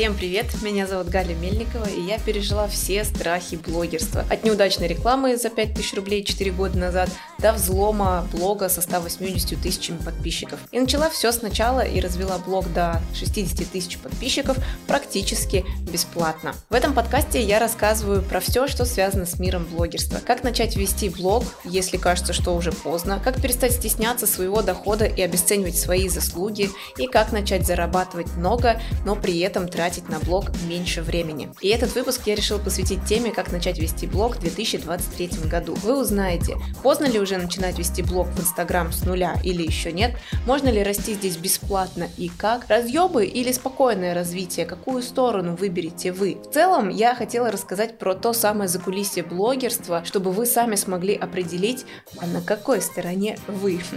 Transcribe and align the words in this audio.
Всем 0.00 0.16
привет, 0.16 0.46
меня 0.62 0.86
зовут 0.86 1.08
Галя 1.08 1.34
Мельникова, 1.34 1.86
и 1.86 2.00
я 2.00 2.18
пережила 2.18 2.66
все 2.68 3.04
страхи 3.04 3.56
блогерства. 3.56 4.24
От 4.30 4.44
неудачной 4.44 4.88
рекламы 4.88 5.36
за 5.36 5.50
5000 5.50 5.92
рублей 5.92 6.24
4 6.24 6.50
года 6.52 6.78
назад 6.78 7.10
до 7.38 7.52
взлома 7.52 8.26
блога 8.32 8.70
со 8.70 8.80
180 8.80 9.60
тысячами 9.60 9.98
подписчиков. 9.98 10.58
И 10.72 10.80
начала 10.80 11.10
все 11.10 11.32
сначала 11.32 11.80
и 11.80 12.00
развела 12.00 12.38
блог 12.38 12.72
до 12.72 13.02
60 13.12 13.70
тысяч 13.70 13.98
подписчиков 13.98 14.56
практически 14.86 15.66
бесплатно. 15.92 16.54
В 16.70 16.74
этом 16.74 16.94
подкасте 16.94 17.42
я 17.42 17.58
рассказываю 17.58 18.22
про 18.22 18.40
все, 18.40 18.68
что 18.68 18.86
связано 18.86 19.26
с 19.26 19.38
миром 19.38 19.66
блогерства. 19.66 20.18
Как 20.24 20.42
начать 20.44 20.76
вести 20.76 21.10
блог, 21.10 21.44
если 21.64 21.98
кажется, 21.98 22.32
что 22.32 22.56
уже 22.56 22.72
поздно, 22.72 23.20
как 23.22 23.42
перестать 23.42 23.72
стесняться 23.72 24.26
своего 24.26 24.62
дохода 24.62 25.04
и 25.04 25.20
обесценивать 25.20 25.76
свои 25.78 26.08
заслуги, 26.08 26.70
и 26.96 27.06
как 27.06 27.32
начать 27.32 27.66
зарабатывать 27.66 28.34
много, 28.38 28.80
но 29.04 29.14
при 29.14 29.38
этом 29.40 29.68
тратить 29.68 29.89
на 30.08 30.18
блог 30.20 30.50
меньше 30.68 31.02
времени. 31.02 31.52
И 31.60 31.68
этот 31.68 31.94
выпуск 31.94 32.22
я 32.26 32.34
решил 32.34 32.58
посвятить 32.58 33.04
теме, 33.04 33.32
как 33.32 33.52
начать 33.52 33.78
вести 33.78 34.06
блог 34.06 34.36
в 34.36 34.40
2023 34.40 35.48
году. 35.48 35.74
Вы 35.82 36.00
узнаете, 36.00 36.56
поздно 36.82 37.06
ли 37.06 37.18
уже 37.18 37.36
начинать 37.36 37.78
вести 37.78 38.02
блог 38.02 38.28
в 38.28 38.40
Инстаграм 38.40 38.92
с 38.92 39.04
нуля 39.04 39.34
или 39.42 39.62
еще 39.62 39.92
нет, 39.92 40.16
можно 40.46 40.68
ли 40.68 40.82
расти 40.82 41.14
здесь 41.14 41.36
бесплатно 41.36 42.08
и 42.16 42.28
как, 42.28 42.68
разъебы 42.68 43.26
или 43.26 43.52
спокойное 43.52 44.14
развитие, 44.14 44.66
какую 44.66 45.02
сторону 45.02 45.56
выберете 45.56 46.12
вы. 46.12 46.38
В 46.48 46.52
целом, 46.54 46.88
я 46.88 47.14
хотела 47.14 47.50
рассказать 47.50 47.98
про 47.98 48.14
то 48.14 48.32
самое 48.32 48.68
закулисье 48.68 49.22
блогерства, 49.22 50.04
чтобы 50.04 50.30
вы 50.30 50.46
сами 50.46 50.76
смогли 50.76 51.14
определить, 51.14 51.84
а 52.18 52.26
на 52.26 52.40
какой 52.40 52.80
стороне 52.80 53.38
вы. 53.46 53.80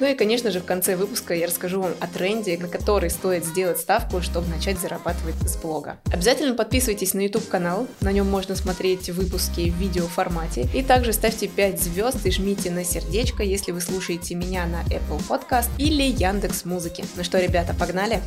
Ну 0.00 0.06
и, 0.06 0.14
конечно 0.14 0.50
же, 0.50 0.60
в 0.60 0.64
конце 0.64 0.96
выпуска 0.96 1.34
я 1.34 1.46
расскажу 1.46 1.80
вам 1.80 1.92
о 2.00 2.06
тренде, 2.06 2.58
на 2.58 2.66
который 2.66 3.10
стоит 3.10 3.44
сделать 3.44 3.78
ставку, 3.78 4.20
чтобы 4.20 4.48
начать 4.48 4.78
зарабатывать 4.78 5.31
зарабатывать 5.32 5.50
с 5.50 5.56
блога. 5.56 5.98
Обязательно 6.12 6.54
подписывайтесь 6.54 7.14
на 7.14 7.20
YouTube 7.20 7.48
канал, 7.48 7.86
на 8.00 8.12
нем 8.12 8.30
можно 8.30 8.54
смотреть 8.54 9.10
выпуски 9.10 9.70
в 9.70 9.74
видео 9.76 10.06
формате. 10.06 10.68
И 10.74 10.82
также 10.82 11.12
ставьте 11.12 11.48
5 11.48 11.80
звезд 11.80 12.24
и 12.24 12.30
жмите 12.30 12.70
на 12.70 12.84
сердечко, 12.84 13.42
если 13.42 13.72
вы 13.72 13.80
слушаете 13.80 14.34
меня 14.34 14.66
на 14.66 14.82
Apple 14.84 15.22
Podcast 15.28 15.68
или 15.78 16.02
Яндекс 16.02 16.64
Музыки. 16.64 17.04
Ну 17.16 17.24
что, 17.24 17.38
ребята, 17.40 17.74
погнали! 17.74 18.20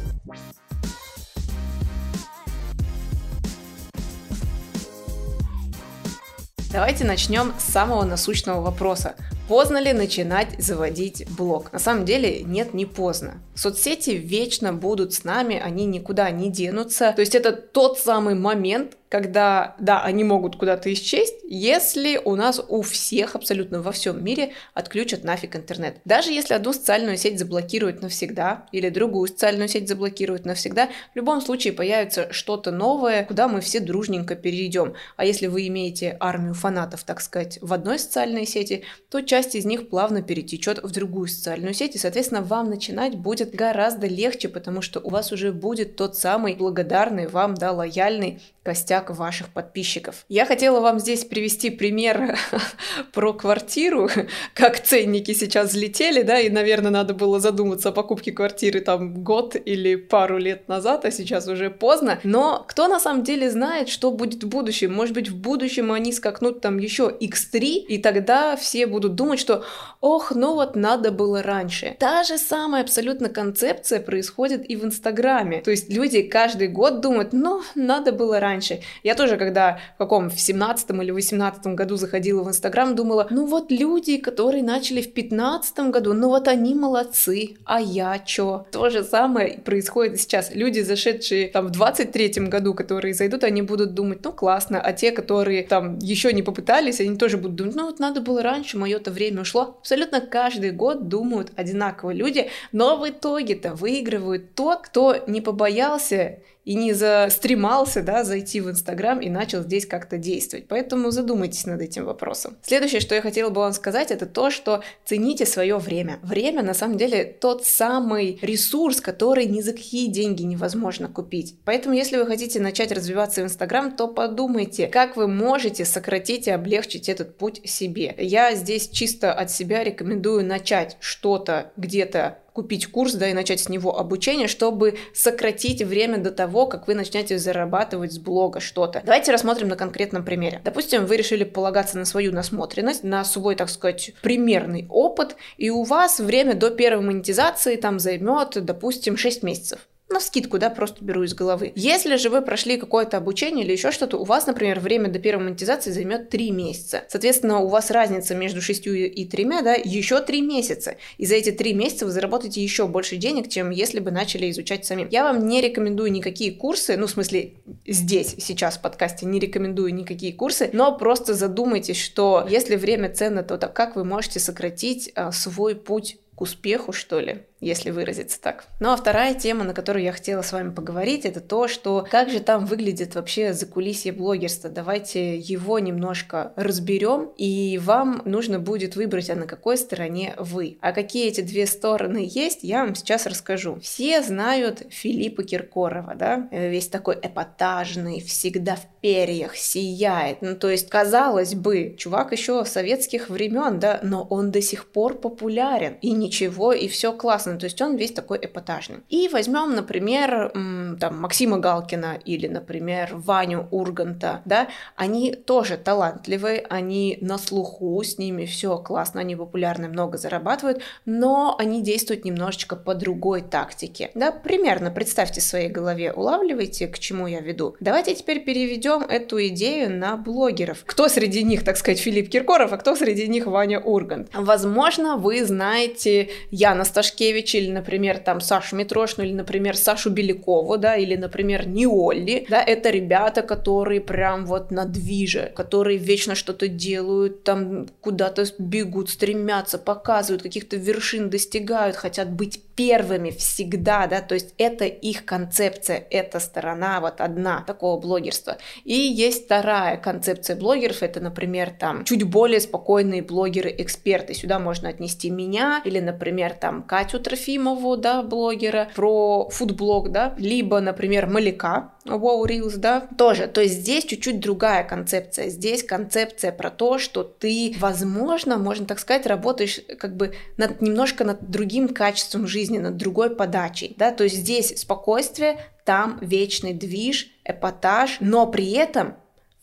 Давайте 6.72 7.06
начнем 7.06 7.54
с 7.58 7.72
самого 7.72 8.04
насущного 8.04 8.60
вопроса. 8.62 9.16
Поздно 9.48 9.78
ли 9.78 9.94
начинать 9.94 10.56
заводить 10.58 11.28
блог? 11.38 11.72
На 11.72 11.78
самом 11.78 12.04
деле 12.04 12.42
нет, 12.42 12.74
не 12.74 12.88
поздно. 12.88 13.36
Соцсети 13.54 14.12
вечно 14.12 14.74
будут 14.74 15.14
с 15.14 15.24
нами, 15.24 15.62
они 15.64 15.86
никуда 15.86 16.32
не 16.32 16.50
денутся. 16.50 17.14
То 17.16 17.22
есть 17.22 17.36
это 17.36 17.52
тот 17.52 18.00
самый 18.00 18.34
момент, 18.34 18.98
когда, 19.10 19.76
да, 19.80 20.02
они 20.02 20.24
могут 20.24 20.56
куда-то 20.56 20.92
исчесть, 20.92 21.36
если 21.48 22.20
у 22.24 22.36
нас 22.36 22.62
у 22.68 22.82
всех 22.82 23.36
абсолютно 23.36 23.82
во 23.82 23.92
всем 23.92 24.24
мире 24.24 24.54
отключат 24.74 25.24
нафиг 25.24 25.56
интернет. 25.56 25.98
Даже 26.06 26.32
если 26.32 26.54
одну 26.54 26.74
социальную 26.74 27.18
сеть 27.18 27.40
заблокируют 27.40 28.02
навсегда 28.02 28.66
или 28.72 28.90
другую 28.90 29.28
социальную 29.28 29.70
сеть 29.70 29.88
заблокируют 29.88 30.46
навсегда, 30.46 30.90
в 31.14 31.16
любом 31.16 31.42
случае 31.42 31.74
появится 31.74 32.32
что-то 32.34 32.72
новое, 32.72 33.24
куда 33.24 33.48
мы 33.48 33.62
все 33.62 33.80
дружненько 33.80 34.36
перейдем. 34.36 34.94
А 35.18 35.26
если 35.26 35.48
вы 35.48 35.68
имеете 35.68 36.18
армию 36.20 36.54
фанатов, 36.54 37.04
так 37.04 37.22
сказать, 37.22 37.60
в 37.62 37.74
одной 37.74 38.00
социальной 38.00 38.46
сети, 38.46 38.84
то 39.10 39.22
часть 39.22 39.56
из 39.56 39.66
них 39.66 39.90
плавно 39.90 40.24
перетечет 40.24 40.82
в 40.84 40.92
другую 40.92 41.28
социальную 41.28 41.74
сеть, 41.74 41.96
и, 41.96 42.00
соответственно, 42.00 42.42
вам 42.42 42.70
начинать 42.70 43.16
будет 43.16 43.54
гораздо 43.54 44.08
легче, 44.08 44.50
потому 44.50 44.82
что 44.82 45.00
у 45.00 45.10
вас 45.10 45.32
уже 45.32 45.52
будет 45.52 45.96
тот 45.96 46.18
самый 46.18 46.56
благодарный 46.56 47.28
вам, 47.28 47.56
да, 47.56 47.72
лояльный 47.72 48.42
костяк 48.64 49.05
ваших 49.10 49.50
подписчиков. 49.50 50.26
Я 50.30 50.46
хотела 50.46 50.80
вам 50.80 51.00
здесь 51.00 51.26
привести 51.26 51.70
пример 51.70 52.38
про 53.14 53.34
квартиру, 53.34 54.10
как 54.54 54.82
ценники 54.82 55.34
сейчас 55.34 55.70
взлетели, 55.70 56.22
да, 56.22 56.40
и, 56.40 56.50
наверное, 56.50 56.92
надо 56.92 57.14
было 57.14 57.40
задуматься 57.40 57.90
о 57.90 57.92
покупке 57.92 58.32
квартиры 58.32 58.82
там 58.82 59.24
год 59.24 59.56
или 59.56 59.96
пару 59.96 60.38
лет 60.38 60.68
назад, 60.68 61.06
а 61.06 61.12
сейчас 61.12 61.48
уже 61.48 61.70
поздно. 61.70 62.20
Но 62.24 62.64
кто 62.68 62.88
на 62.88 63.00
самом 63.00 63.24
деле 63.24 63.50
знает, 63.50 63.90
что 63.90 64.12
будет 64.12 64.44
в 64.44 64.48
будущем? 64.48 64.94
Может 64.94 65.14
быть, 65.14 65.30
в 65.30 65.36
будущем 65.36 65.92
они 65.92 66.12
скакнут 66.12 66.62
там 66.62 66.78
еще 66.78 67.12
x3, 67.20 67.60
и 67.60 67.98
тогда 67.98 68.56
все 68.56 68.88
будут 68.88 69.16
думать, 69.16 69.40
что 69.40 69.64
ох, 70.02 70.32
ну 70.32 70.54
вот 70.54 70.76
надо 70.76 71.12
было 71.12 71.42
раньше. 71.42 71.96
Та 72.00 72.24
же 72.24 72.38
самая 72.38 72.84
абсолютно 72.84 73.30
концепция 73.30 74.00
происходит 74.00 74.70
и 74.70 74.76
в 74.76 74.86
Инстаграме. 74.86 75.62
То 75.62 75.72
есть 75.72 75.92
люди 75.92 76.22
каждый 76.22 76.68
год 76.68 77.02
думают, 77.02 77.34
ну, 77.34 77.62
надо 77.76 78.12
было 78.12 78.40
раньше. 78.40 78.82
Я 79.04 79.16
тоже, 79.16 79.38
когда 79.38 79.80
в 79.96 79.98
каком, 79.98 80.30
в 80.30 80.40
17 80.40 80.90
или 80.92 81.12
18 81.12 81.68
году 81.68 81.96
заходила 81.96 82.44
в 82.44 82.50
Инстаграм, 82.50 82.96
думала, 82.96 83.28
ну 83.30 83.46
вот 83.46 83.72
люди, 83.72 84.18
которые 84.18 84.64
начали 84.64 85.02
в 85.02 85.14
15 85.14 85.92
году, 85.92 86.14
ну 86.14 86.30
вот 86.30 86.48
они 86.48 86.74
молодцы, 86.76 87.56
а 87.66 87.82
я 87.82 88.20
чё? 88.20 88.66
То 88.72 88.90
же 88.90 89.04
самое 89.04 89.60
происходит 89.60 90.20
сейчас. 90.20 90.54
Люди, 90.54 90.82
зашедшие 90.82 91.48
там 91.48 91.68
в 91.68 91.72
23 91.72 92.48
году, 92.48 92.74
которые 92.74 93.14
зайдут, 93.14 93.44
они 93.44 93.62
будут 93.62 93.94
думать, 93.94 94.20
ну 94.24 94.32
классно, 94.32 94.82
а 94.82 94.94
те, 94.94 95.12
которые 95.12 95.64
там 95.64 96.00
еще 96.00 96.34
не 96.34 96.44
попытались, 96.44 97.00
они 97.00 97.18
тоже 97.18 97.38
будут 97.38 97.56
думать, 97.56 97.76
ну 97.76 97.86
вот 97.86 98.00
надо 98.00 98.22
было 98.22 98.42
раньше, 98.42 98.78
мое-то 98.78 99.12
время 99.12 99.42
ушло. 99.42 99.78
Абсолютно 99.80 100.22
каждый 100.22 100.72
год 100.72 101.08
думают 101.08 101.52
одинаково 101.56 102.12
люди, 102.12 102.50
но 102.72 102.98
в 102.98 103.08
итоге-то 103.10 103.74
выигрывают 103.76 104.56
тот, 104.56 104.82
кто 104.82 105.16
не 105.28 105.42
побоялся 105.42 106.40
и 106.66 106.74
не 106.76 106.94
застремался, 106.94 108.02
да, 108.02 108.24
зайти 108.24 108.60
в 108.60 108.70
Инстаграм 108.70 109.22
и 109.22 109.30
начал 109.30 109.62
здесь 109.62 109.86
как-то 109.86 110.18
действовать. 110.18 110.68
Поэтому 110.68 111.12
задумайтесь 111.12 111.66
над 111.66 111.80
этим 111.82 112.06
вопросом. 112.06 112.58
Следующее, 112.64 113.00
что 113.00 113.16
я 113.16 113.22
хотела 113.22 113.50
бы 113.50 113.62
вам 113.62 113.74
сказать, 113.74 114.12
это 114.12 114.26
то, 114.26 114.50
что 114.50 114.84
цените 115.06 115.46
свое 115.46 115.78
время. 115.78 116.20
Время, 116.24 116.64
на 116.64 116.74
самом 116.74 116.98
деле, 116.98 117.24
тот 117.24 117.66
самый 117.66 118.40
ресурс, 118.42 119.00
который 119.00 119.46
ни 119.46 119.62
за 119.62 119.74
какие 119.74 120.08
деньги 120.08 120.42
невозможно 120.42 121.08
купить. 121.08 121.56
Поэтому, 121.66 121.94
если 121.96 122.18
вы 122.18 122.26
хотите 122.26 122.60
начать 122.60 122.92
развиваться 122.92 123.42
в 123.42 123.46
Инстаграм, 123.46 123.96
то 123.96 124.08
подумайте, 124.08 124.88
как 124.88 125.16
вы 125.16 125.28
можете 125.28 125.86
сократить 125.86 126.48
и 126.48 126.52
облегчить 126.52 127.10
этот 127.10 127.38
путь 127.38 127.62
себе. 127.70 128.16
Я 128.18 128.56
здесь 128.56 128.90
чисто 128.90 129.32
от 129.34 129.52
себя 129.52 129.84
рекомендую 129.84 130.44
начать 130.44 130.98
что-то 131.00 131.72
где-то 131.78 132.40
купить 132.56 132.88
курс, 132.88 133.14
да, 133.14 133.30
и 133.30 133.34
начать 133.34 133.60
с 133.60 133.68
него 133.68 134.00
обучение, 134.00 134.48
чтобы 134.48 134.98
сократить 135.14 135.82
время 135.82 136.20
до 136.20 136.32
того, 136.32 136.68
как 136.68 136.88
вы 136.88 136.96
начнете 136.96 137.38
зарабатывать 137.38 138.14
с 138.14 138.18
блога 138.18 138.62
что-то. 138.62 139.02
Давайте 139.06 139.34
рассмотрим 139.34 139.68
на 139.68 139.76
конкретном 139.76 140.24
примере. 140.24 140.62
Допустим, 140.64 141.06
вы 141.06 141.18
решили 141.18 141.44
полагаться 141.44 141.98
на 141.98 142.06
свою 142.06 142.32
насмотренность, 142.32 143.04
на 143.04 143.26
свой, 143.26 143.56
так 143.56 143.70
сказать, 143.70 144.14
примерный 144.22 144.88
опыт, 144.90 145.36
и 145.58 145.70
у 145.70 145.84
вас 145.84 146.20
время 146.20 146.54
до 146.54 146.72
первой 146.72 147.04
монетизации 147.04 147.76
там 147.76 148.00
займет, 148.00 148.64
допустим, 148.64 149.18
6 149.18 149.44
месяцев 149.44 149.80
на 150.16 150.22
скидку, 150.22 150.58
да, 150.58 150.70
просто 150.70 151.04
беру 151.04 151.24
из 151.24 151.34
головы. 151.34 151.74
Если 151.76 152.16
же 152.16 152.30
вы 152.30 152.42
прошли 152.42 152.78
какое-то 152.78 153.18
обучение 153.18 153.66
или 153.66 153.74
еще 153.74 153.92
что-то, 153.92 154.18
у 154.18 154.24
вас, 154.24 154.48
например, 154.48 154.80
время 154.80 155.10
до 155.10 155.20
первой 155.20 155.46
монетизации 155.46 155.92
займет 155.92 156.30
3 156.30 156.52
месяца. 156.52 157.04
Соответственно, 157.10 157.60
у 157.60 157.68
вас 157.68 157.92
разница 157.92 158.34
между 158.34 158.62
6 158.62 158.88
и 158.88 159.26
3, 159.26 159.46
да, 159.64 159.74
еще 159.74 160.22
3 160.22 160.42
месяца. 160.42 160.96
И 161.18 161.26
за 161.26 161.36
эти 161.36 161.52
3 161.52 161.74
месяца 161.74 162.06
вы 162.06 162.12
заработаете 162.12 162.64
еще 162.64 162.88
больше 162.88 163.18
денег, 163.18 163.50
чем 163.50 163.70
если 163.70 164.00
бы 164.00 164.12
начали 164.12 164.50
изучать 164.52 164.86
самим. 164.86 165.10
Я 165.12 165.24
вам 165.24 165.48
не 165.48 165.62
рекомендую 165.62 166.12
никакие 166.12 166.54
курсы, 166.54 166.96
ну, 166.96 167.08
в 167.08 167.12
смысле, 167.12 167.56
здесь, 167.86 168.36
сейчас 168.40 168.78
в 168.78 168.82
подкасте 168.82 169.26
не 169.26 169.40
рекомендую 169.40 169.94
никакие 169.94 170.34
курсы, 170.34 170.70
но 170.72 170.98
просто 170.98 171.34
задумайтесь, 171.34 172.00
что 172.00 172.48
если 172.50 172.78
время 172.78 173.14
ценно, 173.14 173.44
то 173.44 173.58
так 173.58 173.74
как 173.74 173.98
вы 173.98 174.06
можете 174.06 174.40
сократить 174.40 175.12
а, 175.16 175.34
свой 175.34 175.76
путь 175.76 176.18
к 176.36 176.42
успеху, 176.42 176.92
что 176.92 177.20
ли, 177.20 177.44
если 177.62 177.90
выразиться 177.90 178.40
так. 178.40 178.66
Ну 178.80 178.92
а 178.92 178.98
вторая 178.98 179.34
тема, 179.34 179.64
на 179.64 179.74
которую 179.74 180.04
я 180.04 180.12
хотела 180.12 180.42
с 180.42 180.52
вами 180.52 180.72
поговорить, 180.72 181.26
это 181.26 181.40
то, 181.40 181.68
что 181.68 182.06
как 182.10 182.30
же 182.30 182.40
там 182.40 182.66
выглядит 182.66 183.16
вообще 183.16 183.54
закулисье 183.54 184.12
блогерства. 184.12 184.70
Давайте 184.70 185.38
его 185.38 185.80
немножко 185.80 186.54
разберем, 186.56 187.32
и 187.38 187.80
вам 187.82 188.22
нужно 188.26 188.60
будет 188.60 188.96
выбрать, 188.96 189.30
а 189.30 189.36
на 189.36 189.48
какой 189.48 189.78
стороне 189.78 190.36
вы. 190.38 190.78
А 190.82 190.92
какие 190.92 191.28
эти 191.28 191.42
две 191.42 191.66
стороны 191.66 192.28
есть, 192.30 192.60
я 192.64 192.84
вам 192.84 192.94
сейчас 192.94 193.26
расскажу. 193.26 193.80
Все 193.82 194.22
знают 194.22 194.84
Филиппа 194.90 195.44
Киркорова, 195.44 196.16
да, 196.16 196.50
весь 196.52 196.90
такой 196.90 197.16
эпатажный, 197.22 198.22
всегда 198.22 198.76
в 198.76 198.86
перьях, 199.02 199.56
сияет. 199.56 200.42
Ну 200.42 200.56
то 200.56 200.70
есть, 200.70 200.90
казалось 200.90 201.56
бы, 201.56 201.96
чувак 201.98 202.32
еще 202.32 202.66
советских 202.66 203.30
времен, 203.30 203.80
да, 203.80 204.00
но 204.04 204.24
он 204.30 204.52
до 204.52 204.62
сих 204.62 204.92
пор 204.92 205.16
популярен, 205.16 205.98
и 206.02 206.12
ничего, 206.12 206.74
и 206.74 206.88
все 206.88 207.14
классно. 207.14 207.45
Классный, 207.46 207.60
то 207.60 207.66
есть 207.66 207.82
он 207.82 207.96
весь 207.96 208.12
такой 208.12 208.40
эпатажный. 208.42 209.00
И 209.10 209.30
возьмем, 209.30 209.76
например, 209.76 210.52
там, 211.00 211.22
Максима 211.22 211.60
Галкина 211.60 212.20
или, 212.26 212.48
например, 212.48 213.12
Ваню 213.14 213.68
Урганта, 213.72 214.42
да, 214.46 214.68
они 214.96 215.34
тоже 215.34 215.78
талантливые, 215.78 216.66
они 216.70 217.18
на 217.22 217.38
слуху, 217.38 218.02
с 218.04 218.18
ними 218.18 218.46
все 218.46 218.78
классно, 218.78 219.22
они 219.22 219.36
популярны, 219.36 219.88
много 219.88 220.18
зарабатывают, 220.18 220.82
но 221.06 221.56
они 221.60 221.82
действуют 221.82 222.26
немножечко 222.26 222.76
по 222.76 222.96
другой 222.96 223.42
тактике, 223.42 224.12
да, 224.16 224.32
примерно 224.32 224.92
представьте 224.92 225.42
в 225.42 225.44
своей 225.44 225.70
голове, 225.70 226.12
улавливайте, 226.12 226.88
к 226.88 227.00
чему 227.00 227.28
я 227.28 227.42
веду. 227.42 227.76
Давайте 227.80 228.16
теперь 228.16 228.44
переведем 228.44 229.02
эту 229.04 229.46
идею 229.48 229.92
на 229.92 230.18
блогеров. 230.18 230.84
Кто 230.86 231.08
среди 231.08 231.44
них, 231.44 231.64
так 231.64 231.78
сказать, 231.78 232.00
Филипп 232.00 232.30
Киркоров, 232.30 232.74
а 232.74 232.78
кто 232.78 232.96
среди 232.96 233.28
них 233.28 233.46
Ваня 233.46 233.80
Ургант? 233.80 234.30
Возможно, 234.34 235.18
вы 235.18 235.44
знаете 235.46 236.30
Яна 236.52 236.86
Сташкевич 236.86 237.35
или, 237.38 237.72
например, 237.72 238.20
там 238.20 238.42
Сашу 238.42 238.76
Митрошину 238.76 239.26
или, 239.26 239.34
например, 239.34 239.76
Сашу 239.76 240.10
Белякову, 240.10 240.78
да, 240.78 240.96
или, 240.96 241.16
например, 241.16 241.68
Ниолли, 241.68 242.46
да, 242.50 242.62
это 242.62 242.90
ребята, 242.90 243.42
которые 243.42 244.02
прям 244.02 244.46
вот 244.46 244.72
на 244.72 244.86
движе, 244.86 245.52
которые 245.56 245.98
вечно 245.98 246.36
что-то 246.36 246.68
делают, 246.68 247.44
там 247.44 247.88
куда-то 248.02 248.46
бегут, 248.60 249.10
стремятся, 249.10 249.78
показывают, 249.78 250.44
каких-то 250.44 250.78
вершин 250.78 251.30
достигают, 251.30 251.96
хотят 251.96 252.32
быть 252.32 252.62
первыми 252.76 253.32
всегда, 253.32 254.08
да, 254.08 254.22
то 254.22 254.36
есть 254.36 254.54
это 254.58 254.86
их 254.86 255.26
концепция, 255.26 256.06
эта 256.10 256.40
сторона 256.40 257.00
вот 257.00 257.22
одна 257.22 257.62
такого 257.62 258.00
блогерства. 258.00 258.58
И 258.84 258.94
есть 258.94 259.46
вторая 259.46 259.98
концепция 259.98 260.56
блогеров, 260.56 261.02
это, 261.02 261.20
например, 261.20 261.72
там 261.80 262.04
чуть 262.04 262.24
более 262.24 262.60
спокойные 262.60 263.22
блогеры-эксперты. 263.22 264.34
Сюда 264.34 264.60
можно 264.60 264.90
отнести 264.90 265.30
меня 265.30 265.82
или, 265.86 266.00
например, 266.00 266.54
там 266.54 266.84
Катю 266.84 267.20
Трофимову, 267.20 267.98
да, 267.98 268.24
блогера, 268.24 268.90
про 268.96 269.50
фудблог, 269.50 270.12
да, 270.12 270.36
либо, 270.38 270.80
например, 270.80 271.28
Маляка, 271.28 271.92
Wow 272.06 272.46
Reels, 272.46 272.78
да, 272.78 273.08
тоже. 273.18 273.48
То 273.48 273.62
есть 273.62 273.80
здесь 273.80 274.06
чуть-чуть 274.06 274.40
другая 274.40 274.84
концепция. 274.84 275.50
Здесь 275.50 275.84
концепция 275.84 276.52
про 276.52 276.70
то, 276.70 277.00
что 277.00 277.24
ты, 277.24 277.76
возможно, 277.80 278.58
можно 278.58 278.86
так 278.86 279.00
сказать, 279.00 279.26
работаешь 279.26 279.80
как 279.98 280.16
бы 280.16 280.36
над, 280.58 280.82
немножко 280.82 281.24
над 281.24 281.50
другим 281.50 281.88
качеством 281.88 282.48
жизни, 282.48 282.65
над 282.74 282.98
другой 282.98 283.36
подачей, 283.36 283.96
да, 283.98 284.12
то 284.12 284.24
есть 284.24 284.38
здесь 284.38 284.80
спокойствие, 284.80 285.60
там 285.84 286.18
вечный 286.22 286.74
движ, 286.74 287.28
эпатаж, 287.44 288.18
но 288.20 288.48
при 288.48 288.72
этом 288.72 289.16